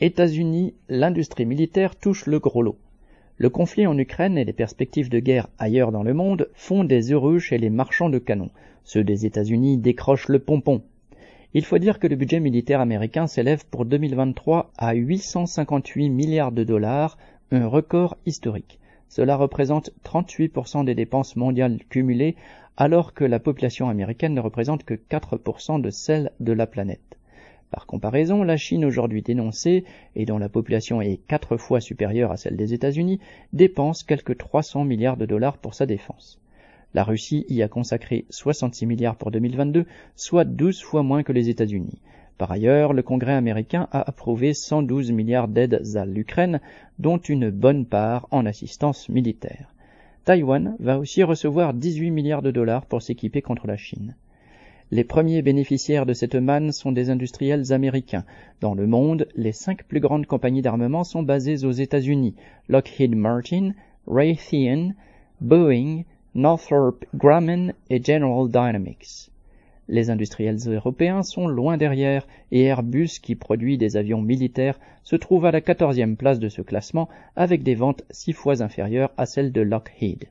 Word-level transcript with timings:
États-Unis, 0.00 0.74
l'industrie 0.88 1.44
militaire 1.44 1.96
touche 1.96 2.26
le 2.26 2.38
gros 2.38 2.62
lot. 2.62 2.78
Le 3.36 3.50
conflit 3.50 3.84
en 3.88 3.98
Ukraine 3.98 4.38
et 4.38 4.44
les 4.44 4.52
perspectives 4.52 5.08
de 5.08 5.18
guerre 5.18 5.48
ailleurs 5.58 5.90
dans 5.90 6.04
le 6.04 6.14
monde 6.14 6.48
font 6.54 6.84
des 6.84 7.12
heureux 7.12 7.40
chez 7.40 7.58
les 7.58 7.68
marchands 7.68 8.08
de 8.08 8.18
canons. 8.18 8.50
Ceux 8.84 9.02
des 9.02 9.26
États-Unis 9.26 9.76
décrochent 9.76 10.28
le 10.28 10.38
pompon. 10.38 10.82
Il 11.52 11.64
faut 11.64 11.78
dire 11.78 11.98
que 11.98 12.06
le 12.06 12.14
budget 12.14 12.38
militaire 12.38 12.80
américain 12.80 13.26
s'élève 13.26 13.64
pour 13.72 13.86
2023 13.86 14.70
à 14.78 14.94
858 14.94 16.10
milliards 16.10 16.52
de 16.52 16.62
dollars, 16.62 17.18
un 17.50 17.66
record 17.66 18.16
historique. 18.24 18.78
Cela 19.08 19.34
représente 19.34 19.90
38% 20.04 20.84
des 20.84 20.94
dépenses 20.94 21.34
mondiales 21.34 21.80
cumulées, 21.88 22.36
alors 22.76 23.14
que 23.14 23.24
la 23.24 23.40
population 23.40 23.88
américaine 23.88 24.34
ne 24.34 24.40
représente 24.40 24.84
que 24.84 24.94
4% 24.94 25.80
de 25.80 25.90
celle 25.90 26.30
de 26.38 26.52
la 26.52 26.68
planète. 26.68 27.17
Par 27.70 27.86
comparaison, 27.86 28.42
la 28.42 28.56
Chine 28.56 28.84
aujourd'hui 28.84 29.22
dénoncée, 29.22 29.84
et 30.16 30.24
dont 30.24 30.38
la 30.38 30.48
population 30.48 31.02
est 31.02 31.18
quatre 31.28 31.56
fois 31.56 31.80
supérieure 31.80 32.32
à 32.32 32.36
celle 32.36 32.56
des 32.56 32.72
États-Unis, 32.72 33.20
dépense 33.52 34.02
quelques 34.02 34.38
300 34.38 34.84
milliards 34.84 35.18
de 35.18 35.26
dollars 35.26 35.58
pour 35.58 35.74
sa 35.74 35.84
défense. 35.84 36.40
La 36.94 37.04
Russie 37.04 37.44
y 37.50 37.62
a 37.62 37.68
consacré 37.68 38.24
66 38.30 38.86
milliards 38.86 39.16
pour 39.16 39.30
2022, 39.30 39.84
soit 40.16 40.44
12 40.44 40.82
fois 40.82 41.02
moins 41.02 41.22
que 41.22 41.32
les 41.32 41.50
États-Unis. 41.50 42.00
Par 42.38 42.50
ailleurs, 42.50 42.94
le 42.94 43.02
Congrès 43.02 43.34
américain 43.34 43.88
a 43.92 44.08
approuvé 44.08 44.54
112 44.54 45.12
milliards 45.12 45.48
d'aides 45.48 45.82
à 45.96 46.06
l'Ukraine, 46.06 46.60
dont 46.98 47.18
une 47.18 47.50
bonne 47.50 47.84
part 47.84 48.28
en 48.30 48.46
assistance 48.46 49.08
militaire. 49.08 49.74
Taïwan 50.24 50.76
va 50.78 50.98
aussi 50.98 51.22
recevoir 51.22 51.74
18 51.74 52.10
milliards 52.10 52.42
de 52.42 52.50
dollars 52.50 52.86
pour 52.86 53.02
s'équiper 53.02 53.42
contre 53.42 53.66
la 53.66 53.76
Chine. 53.76 54.14
Les 54.90 55.04
premiers 55.04 55.42
bénéficiaires 55.42 56.06
de 56.06 56.14
cette 56.14 56.34
manne 56.34 56.72
sont 56.72 56.92
des 56.92 57.10
industriels 57.10 57.72
américains. 57.74 58.24
Dans 58.62 58.74
le 58.74 58.86
monde, 58.86 59.28
les 59.36 59.52
cinq 59.52 59.84
plus 59.84 60.00
grandes 60.00 60.24
compagnies 60.24 60.62
d'armement 60.62 61.04
sont 61.04 61.22
basées 61.22 61.66
aux 61.66 61.72
États-Unis 61.72 62.34
Lockheed 62.70 63.14
Martin, 63.14 63.72
Raytheon, 64.06 64.94
Boeing, 65.42 66.04
Northrop 66.34 67.04
Grumman 67.14 67.74
et 67.90 68.02
General 68.02 68.48
Dynamics. 68.48 69.30
Les 69.88 70.08
industriels 70.08 70.58
européens 70.66 71.22
sont 71.22 71.48
loin 71.48 71.76
derrière 71.76 72.26
et 72.50 72.64
Airbus, 72.64 73.20
qui 73.22 73.34
produit 73.34 73.76
des 73.76 73.98
avions 73.98 74.22
militaires, 74.22 74.80
se 75.02 75.16
trouve 75.16 75.44
à 75.44 75.50
la 75.50 75.60
quatorzième 75.60 76.16
place 76.16 76.38
de 76.38 76.48
ce 76.48 76.62
classement 76.62 77.08
avec 77.36 77.62
des 77.62 77.74
ventes 77.74 78.04
six 78.10 78.32
fois 78.32 78.62
inférieures 78.62 79.12
à 79.18 79.26
celles 79.26 79.52
de 79.52 79.60
Lockheed. 79.60 80.28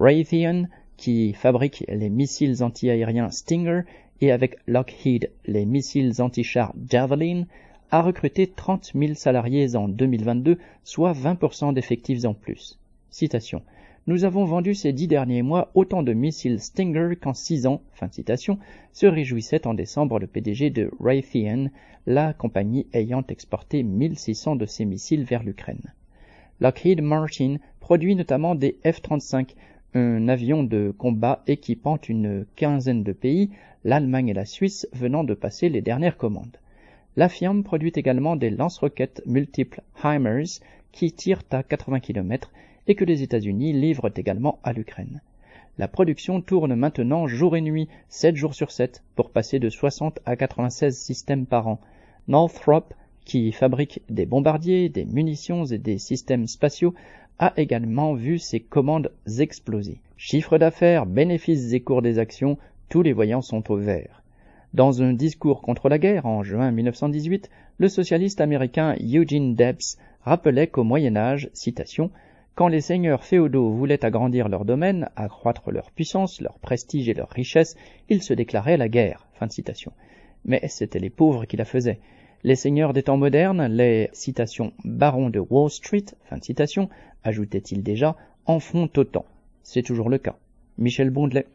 Raytheon, 0.00 0.66
qui 0.96 1.32
fabrique 1.32 1.84
les 1.88 2.10
missiles 2.10 2.62
antiaériens 2.62 3.30
Stinger 3.30 3.82
et 4.20 4.32
avec 4.32 4.56
Lockheed 4.66 5.30
les 5.46 5.66
missiles 5.66 6.20
anti-chars 6.20 6.74
Javelin, 6.88 7.44
a 7.90 8.02
recruté 8.02 8.46
30 8.46 8.92
000 8.94 9.14
salariés 9.14 9.76
en 9.76 9.88
2022, 9.88 10.58
soit 10.82 11.12
20% 11.12 11.74
d'effectifs 11.74 12.24
en 12.24 12.34
plus. 12.34 12.78
Citation. 13.10 13.62
Nous 14.06 14.24
avons 14.24 14.44
vendu 14.44 14.74
ces 14.74 14.92
dix 14.92 15.06
derniers 15.06 15.42
mois 15.42 15.70
autant 15.74 16.02
de 16.02 16.12
missiles 16.12 16.60
Stinger 16.60 17.16
qu'en 17.16 17.32
six 17.32 17.66
ans, 17.66 17.80
se 18.92 19.06
réjouissait 19.06 19.66
en 19.66 19.72
décembre 19.72 20.18
le 20.18 20.26
PDG 20.26 20.70
de 20.70 20.90
Raytheon, 21.00 21.70
la 22.06 22.34
compagnie 22.34 22.86
ayant 22.92 23.24
exporté 23.28 23.82
1600 23.82 24.56
de 24.56 24.66
ces 24.66 24.84
missiles 24.84 25.24
vers 25.24 25.42
l'Ukraine. 25.42 25.94
Lockheed 26.60 27.00
Martin 27.00 27.56
produit 27.80 28.14
notamment 28.14 28.54
des 28.54 28.76
F-35, 28.84 29.54
un 29.94 30.28
avion 30.28 30.64
de 30.64 30.92
combat 30.96 31.42
équipant 31.46 31.98
une 32.08 32.46
quinzaine 32.56 33.04
de 33.04 33.12
pays, 33.12 33.50
l'Allemagne 33.84 34.28
et 34.28 34.34
la 34.34 34.44
Suisse 34.44 34.88
venant 34.92 35.22
de 35.22 35.34
passer 35.34 35.68
les 35.68 35.82
dernières 35.82 36.16
commandes. 36.16 36.58
La 37.16 37.28
firme 37.28 37.62
produit 37.62 37.92
également 37.94 38.34
des 38.34 38.50
lance-roquettes 38.50 39.22
multiples 39.24 39.82
HIMARS 40.02 40.60
qui 40.90 41.12
tirent 41.12 41.42
à 41.52 41.62
80 41.62 42.00
km 42.00 42.50
et 42.88 42.96
que 42.96 43.04
les 43.04 43.22
États-Unis 43.22 43.72
livrent 43.72 44.10
également 44.16 44.58
à 44.64 44.72
l'Ukraine. 44.72 45.20
La 45.78 45.86
production 45.86 46.40
tourne 46.40 46.74
maintenant 46.74 47.26
jour 47.28 47.56
et 47.56 47.60
nuit, 47.60 47.88
7 48.08 48.34
jours 48.34 48.54
sur 48.54 48.72
7, 48.72 49.02
pour 49.14 49.30
passer 49.30 49.58
de 49.60 49.70
60 49.70 50.18
à 50.26 50.36
96 50.36 50.96
systèmes 50.96 51.46
par 51.46 51.68
an. 51.68 51.80
Northrop, 52.26 52.94
qui 53.24 53.52
fabrique 53.52 54.02
des 54.08 54.26
bombardiers, 54.26 54.88
des 54.88 55.04
munitions 55.04 55.64
et 55.64 55.78
des 55.78 55.98
systèmes 55.98 56.46
spatiaux, 56.46 56.94
a 57.38 57.52
également 57.56 58.14
vu 58.14 58.38
ses 58.38 58.60
commandes 58.60 59.10
exploser. 59.38 59.98
Chiffre 60.16 60.58
d'affaires, 60.58 61.06
bénéfices 61.06 61.72
et 61.72 61.80
cours 61.80 62.02
des 62.02 62.18
actions, 62.18 62.58
tous 62.88 63.02
les 63.02 63.12
voyants 63.12 63.42
sont 63.42 63.70
au 63.70 63.76
vert. 63.76 64.22
Dans 64.72 65.02
un 65.02 65.12
discours 65.12 65.62
contre 65.62 65.88
la 65.88 65.98
guerre 65.98 66.26
en 66.26 66.42
juin 66.42 66.70
1918, 66.70 67.50
le 67.78 67.88
socialiste 67.88 68.40
américain 68.40 68.96
Eugene 69.00 69.54
Debs 69.54 69.98
rappelait 70.22 70.66
qu'au 70.66 70.84
Moyen 70.84 71.16
Âge, 71.16 71.50
citation, 71.52 72.10
quand 72.54 72.68
les 72.68 72.80
seigneurs 72.80 73.24
féodaux 73.24 73.70
voulaient 73.70 74.04
agrandir 74.04 74.48
leur 74.48 74.64
domaine, 74.64 75.08
accroître 75.16 75.70
leur 75.70 75.90
puissance, 75.90 76.40
leur 76.40 76.58
prestige 76.58 77.08
et 77.08 77.14
leur 77.14 77.30
richesse, 77.30 77.76
ils 78.08 78.22
se 78.22 78.32
déclaraient 78.32 78.76
la 78.76 78.88
guerre. 78.88 79.26
Fin 79.34 79.46
de 79.46 79.52
citation. 79.52 79.92
Mais 80.44 80.60
c'étaient 80.68 81.00
les 81.00 81.10
pauvres 81.10 81.46
qui 81.46 81.56
la 81.56 81.64
faisaient. 81.64 81.98
Les 82.46 82.56
seigneurs 82.56 82.92
des 82.92 83.02
temps 83.02 83.16
modernes, 83.16 83.68
les 83.68 84.10
citations 84.12 84.74
barons 84.84 85.30
de 85.30 85.38
Wall 85.40 85.70
Street, 85.70 86.04
fin 86.28 86.36
de 86.36 86.44
citation, 86.44 86.90
ajoutait-il 87.22 87.82
déjà, 87.82 88.16
en 88.44 88.60
font 88.60 88.90
autant. 88.98 89.24
C'est 89.62 89.82
toujours 89.82 90.10
le 90.10 90.18
cas. 90.18 90.36
Michel 90.76 91.08
Bondelet. 91.08 91.46